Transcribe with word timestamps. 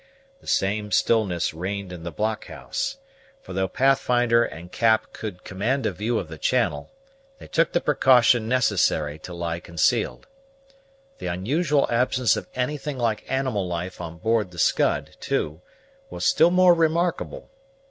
The 0.39 0.47
same 0.47 0.89
stillness 0.91 1.53
reigned 1.53 1.93
in 1.93 2.01
the 2.01 2.11
blockhouse; 2.11 2.97
for 3.39 3.53
though 3.53 3.67
Pathfinder 3.67 4.43
and 4.43 4.71
Cap 4.71 5.13
could 5.13 5.43
command 5.43 5.85
a 5.85 5.91
view 5.91 6.17
of 6.17 6.27
the 6.27 6.39
channel, 6.39 6.91
they 7.37 7.47
took 7.47 7.71
the 7.71 7.81
precaution 7.81 8.47
necessary 8.47 9.19
to 9.19 9.31
lie 9.31 9.59
concealed. 9.59 10.25
The 11.19 11.27
unusual 11.27 11.85
absence 11.91 12.35
of 12.35 12.47
anything 12.55 12.97
like 12.97 13.29
animal 13.31 13.67
life 13.67 14.01
on 14.01 14.17
board 14.17 14.49
the 14.49 14.57
Scud, 14.57 15.15
too, 15.19 15.61
was 16.09 16.25
still 16.25 16.49
more 16.49 16.73
remarkable. 16.73 17.51